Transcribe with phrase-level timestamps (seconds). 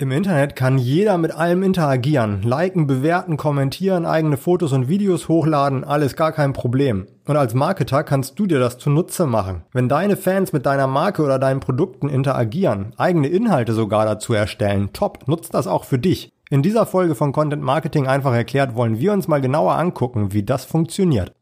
[0.00, 5.84] Im Internet kann jeder mit allem interagieren, liken, bewerten, kommentieren, eigene Fotos und Videos hochladen,
[5.84, 7.06] alles gar kein Problem.
[7.26, 9.62] Und als Marketer kannst du dir das zunutze machen.
[9.72, 14.88] Wenn deine Fans mit deiner Marke oder deinen Produkten interagieren, eigene Inhalte sogar dazu erstellen,
[14.94, 16.32] top, nutzt das auch für dich.
[16.48, 20.44] In dieser Folge von Content Marketing einfach erklärt wollen wir uns mal genauer angucken, wie
[20.44, 21.34] das funktioniert.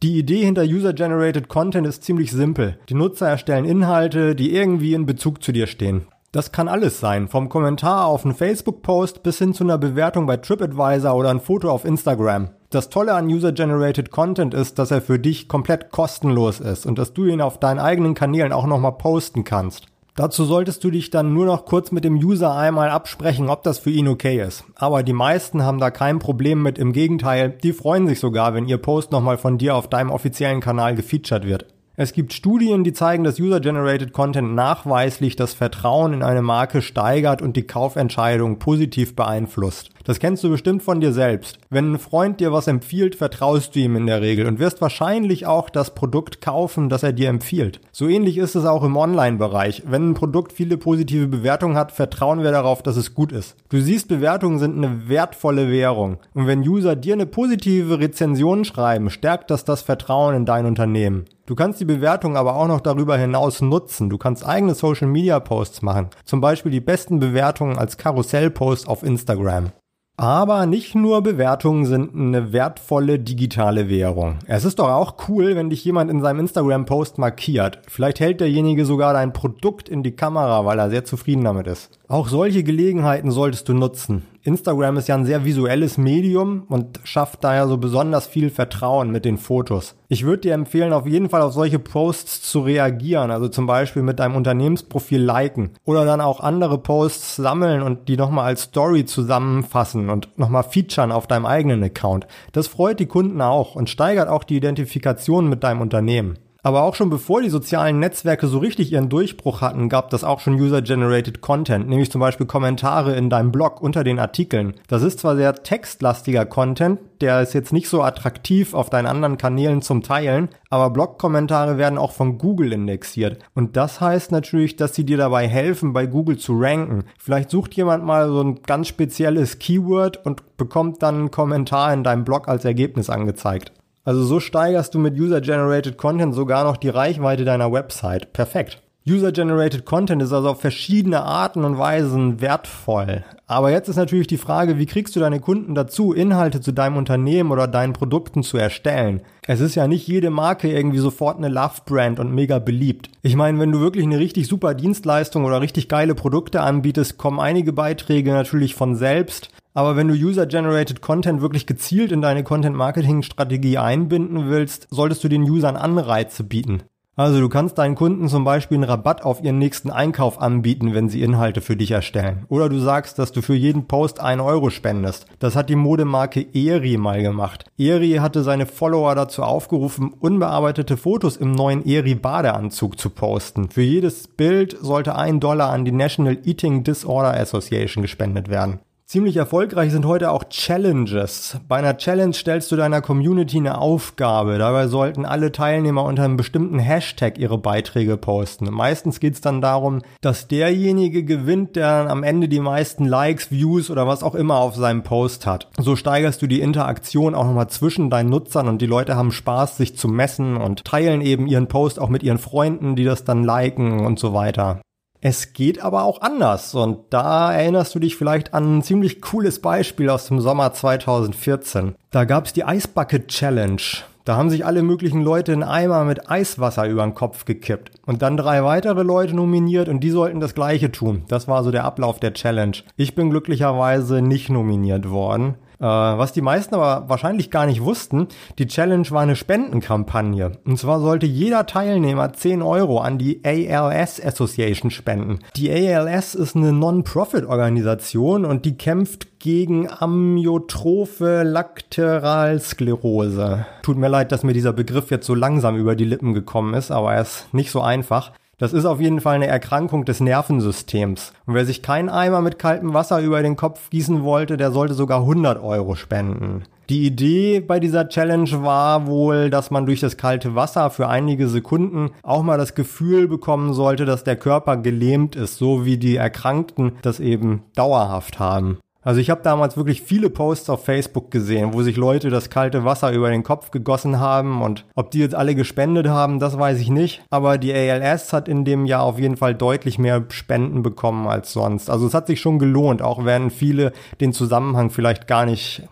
[0.00, 2.78] Die Idee hinter User-Generated Content ist ziemlich simpel.
[2.88, 6.06] Die Nutzer erstellen Inhalte, die irgendwie in Bezug zu dir stehen.
[6.30, 10.36] Das kann alles sein, vom Kommentar auf einen Facebook-Post bis hin zu einer Bewertung bei
[10.36, 12.50] TripAdvisor oder ein Foto auf Instagram.
[12.70, 17.12] Das Tolle an User-Generated Content ist, dass er für dich komplett kostenlos ist und dass
[17.12, 19.86] du ihn auf deinen eigenen Kanälen auch nochmal posten kannst.
[20.18, 23.78] Dazu solltest du dich dann nur noch kurz mit dem User einmal absprechen, ob das
[23.78, 24.64] für ihn okay ist.
[24.74, 28.66] Aber die meisten haben da kein Problem mit, im Gegenteil, die freuen sich sogar, wenn
[28.66, 31.66] ihr Post nochmal von dir auf deinem offiziellen Kanal gefeatured wird.
[32.00, 37.42] Es gibt Studien, die zeigen, dass User-Generated Content nachweislich das Vertrauen in eine Marke steigert
[37.42, 39.90] und die Kaufentscheidung positiv beeinflusst.
[40.04, 41.58] Das kennst du bestimmt von dir selbst.
[41.70, 45.46] Wenn ein Freund dir was empfiehlt, vertraust du ihm in der Regel und wirst wahrscheinlich
[45.46, 47.80] auch das Produkt kaufen, das er dir empfiehlt.
[47.90, 49.82] So ähnlich ist es auch im Online-Bereich.
[49.88, 53.56] Wenn ein Produkt viele positive Bewertungen hat, vertrauen wir darauf, dass es gut ist.
[53.70, 56.18] Du siehst, Bewertungen sind eine wertvolle Währung.
[56.32, 61.24] Und wenn User dir eine positive Rezension schreiben, stärkt das das Vertrauen in dein Unternehmen.
[61.48, 64.10] Du kannst die Bewertung aber auch noch darüber hinaus nutzen.
[64.10, 66.10] Du kannst eigene Social Media Posts machen.
[66.26, 69.70] Zum Beispiel die besten Bewertungen als Karussellpost auf Instagram.
[70.18, 74.40] Aber nicht nur Bewertungen sind eine wertvolle digitale Währung.
[74.46, 77.80] Es ist doch auch cool, wenn dich jemand in seinem Instagram-Post markiert.
[77.88, 81.97] Vielleicht hält derjenige sogar dein Produkt in die Kamera, weil er sehr zufrieden damit ist.
[82.10, 84.22] Auch solche Gelegenheiten solltest du nutzen.
[84.42, 89.26] Instagram ist ja ein sehr visuelles Medium und schafft daher so besonders viel Vertrauen mit
[89.26, 89.94] den Fotos.
[90.08, 94.00] Ich würde dir empfehlen, auf jeden Fall auf solche Posts zu reagieren, also zum Beispiel
[94.00, 99.04] mit deinem Unternehmensprofil liken oder dann auch andere Posts sammeln und die nochmal als Story
[99.04, 102.26] zusammenfassen und nochmal featuren auf deinem eigenen Account.
[102.52, 106.38] Das freut die Kunden auch und steigert auch die Identifikation mit deinem Unternehmen.
[106.68, 110.38] Aber auch schon bevor die sozialen Netzwerke so richtig ihren Durchbruch hatten, gab das auch
[110.38, 114.74] schon User-Generated Content, nämlich zum Beispiel Kommentare in deinem Blog unter den Artikeln.
[114.86, 119.38] Das ist zwar sehr textlastiger Content, der ist jetzt nicht so attraktiv auf deinen anderen
[119.38, 123.38] Kanälen zum Teilen, aber Blog-Kommentare werden auch von Google indexiert.
[123.54, 127.04] Und das heißt natürlich, dass sie dir dabei helfen, bei Google zu ranken.
[127.18, 132.04] Vielleicht sucht jemand mal so ein ganz spezielles Keyword und bekommt dann einen Kommentar in
[132.04, 133.72] deinem Blog als Ergebnis angezeigt.
[134.08, 138.32] Also so steigerst du mit User-Generated Content sogar noch die Reichweite deiner Website.
[138.32, 138.80] Perfekt.
[139.06, 143.22] User-Generated Content ist also auf verschiedene Arten und Weisen wertvoll.
[143.46, 146.96] Aber jetzt ist natürlich die Frage, wie kriegst du deine Kunden dazu, Inhalte zu deinem
[146.96, 149.20] Unternehmen oder deinen Produkten zu erstellen?
[149.46, 153.10] Es ist ja nicht jede Marke irgendwie sofort eine Love-Brand und mega beliebt.
[153.20, 157.40] Ich meine, wenn du wirklich eine richtig super Dienstleistung oder richtig geile Produkte anbietest, kommen
[157.40, 159.50] einige Beiträge natürlich von selbst.
[159.74, 165.42] Aber wenn du User-Generated Content wirklich gezielt in deine Content-Marketing-Strategie einbinden willst, solltest du den
[165.42, 166.82] Usern Anreize bieten.
[167.18, 171.08] Also du kannst deinen Kunden zum Beispiel einen Rabatt auf ihren nächsten Einkauf anbieten, wenn
[171.08, 172.44] sie Inhalte für dich erstellen.
[172.48, 175.26] Oder du sagst, dass du für jeden Post einen Euro spendest.
[175.40, 177.64] Das hat die Modemarke Eri mal gemacht.
[177.76, 183.68] Eri hatte seine Follower dazu aufgerufen, unbearbeitete Fotos im neuen Eri Badeanzug zu posten.
[183.68, 188.78] Für jedes Bild sollte ein Dollar an die National Eating Disorder Association gespendet werden.
[189.10, 191.58] Ziemlich erfolgreich sind heute auch Challenges.
[191.66, 194.58] Bei einer Challenge stellst du deiner Community eine Aufgabe.
[194.58, 198.66] Dabei sollten alle Teilnehmer unter einem bestimmten Hashtag ihre Beiträge posten.
[198.70, 203.88] Meistens geht es dann darum, dass derjenige gewinnt, der am Ende die meisten Likes, Views
[203.88, 205.70] oder was auch immer auf seinem Post hat.
[205.78, 209.78] So steigerst du die Interaktion auch nochmal zwischen deinen Nutzern und die Leute haben Spaß,
[209.78, 213.42] sich zu messen und teilen eben ihren Post auch mit ihren Freunden, die das dann
[213.42, 214.82] liken und so weiter.
[215.20, 219.60] Es geht aber auch anders und da erinnerst du dich vielleicht an ein ziemlich cooles
[219.60, 221.96] Beispiel aus dem Sommer 2014.
[222.12, 223.82] Da gab's die Ice Bucket Challenge.
[224.24, 228.22] Da haben sich alle möglichen Leute in Eimer mit Eiswasser über den Kopf gekippt und
[228.22, 231.24] dann drei weitere Leute nominiert und die sollten das gleiche tun.
[231.28, 232.76] Das war so der Ablauf der Challenge.
[232.96, 235.54] Ich bin glücklicherweise nicht nominiert worden.
[235.80, 238.28] Äh, was die meisten aber wahrscheinlich gar nicht wussten,
[238.58, 240.52] die Challenge war eine Spendenkampagne.
[240.64, 245.40] Und zwar sollte jeder Teilnehmer 10 Euro an die ALS Association spenden.
[245.56, 253.66] Die ALS ist eine Non-Profit-Organisation und die kämpft gegen Amyotrophe Lateralsklerose.
[253.82, 256.90] Tut mir leid, dass mir dieser Begriff jetzt so langsam über die Lippen gekommen ist,
[256.90, 258.32] aber er ist nicht so einfach.
[258.58, 261.32] Das ist auf jeden Fall eine Erkrankung des Nervensystems.
[261.46, 264.94] Und wer sich keinen Eimer mit kaltem Wasser über den Kopf gießen wollte, der sollte
[264.94, 266.64] sogar 100 Euro spenden.
[266.88, 271.46] Die Idee bei dieser Challenge war wohl, dass man durch das kalte Wasser für einige
[271.46, 276.16] Sekunden auch mal das Gefühl bekommen sollte, dass der Körper gelähmt ist, so wie die
[276.16, 278.78] Erkrankten das eben dauerhaft haben.
[279.02, 282.84] Also ich habe damals wirklich viele Posts auf Facebook gesehen, wo sich Leute das kalte
[282.84, 286.80] Wasser über den Kopf gegossen haben und ob die jetzt alle gespendet haben, das weiß
[286.80, 287.22] ich nicht.
[287.30, 291.52] Aber die ALS hat in dem Jahr auf jeden Fall deutlich mehr Spenden bekommen als
[291.52, 291.90] sonst.
[291.90, 295.84] Also es hat sich schon gelohnt, auch wenn viele den Zusammenhang vielleicht gar nicht,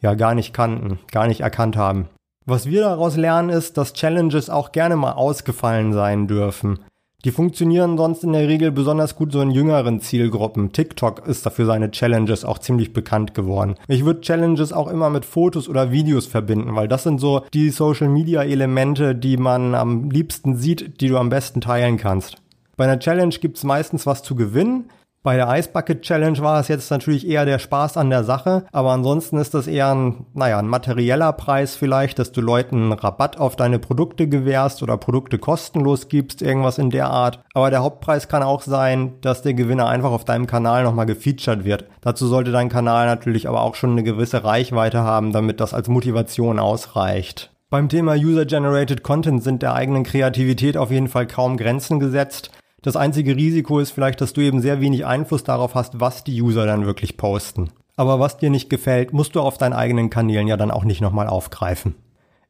[0.00, 2.08] ja, gar nicht kannten, gar nicht erkannt haben.
[2.46, 6.78] Was wir daraus lernen ist, dass Challenges auch gerne mal ausgefallen sein dürfen.
[7.24, 10.72] Die funktionieren sonst in der Regel besonders gut so in jüngeren Zielgruppen.
[10.72, 13.74] TikTok ist dafür seine Challenges auch ziemlich bekannt geworden.
[13.88, 17.70] Ich würde Challenges auch immer mit Fotos oder Videos verbinden, weil das sind so die
[17.70, 22.36] Social Media Elemente, die man am liebsten sieht, die du am besten teilen kannst.
[22.76, 24.90] Bei einer Challenge gibt's meistens was zu gewinnen.
[25.26, 28.64] Bei der Ice Bucket Challenge war es jetzt natürlich eher der Spaß an der Sache,
[28.70, 33.36] aber ansonsten ist das eher ein, naja, ein materieller Preis vielleicht, dass du Leuten Rabatt
[33.36, 37.40] auf deine Produkte gewährst oder Produkte kostenlos gibst, irgendwas in der Art.
[37.54, 41.64] Aber der Hauptpreis kann auch sein, dass der Gewinner einfach auf deinem Kanal nochmal gefeatured
[41.64, 41.86] wird.
[42.02, 45.88] Dazu sollte dein Kanal natürlich aber auch schon eine gewisse Reichweite haben, damit das als
[45.88, 47.50] Motivation ausreicht.
[47.68, 52.52] Beim Thema User-Generated Content sind der eigenen Kreativität auf jeden Fall kaum Grenzen gesetzt.
[52.82, 56.40] Das einzige Risiko ist vielleicht, dass du eben sehr wenig Einfluss darauf hast, was die
[56.40, 57.70] User dann wirklich posten.
[57.96, 61.00] Aber was dir nicht gefällt, musst du auf deinen eigenen Kanälen ja dann auch nicht
[61.00, 61.94] nochmal aufgreifen.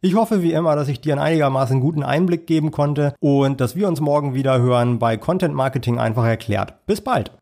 [0.02, 3.76] Ich hoffe wie immer, dass ich dir einen einigermaßen guten Einblick geben konnte und dass
[3.76, 6.74] wir uns morgen wieder hören bei Content Marketing einfach erklärt.
[6.86, 7.32] Bis bald!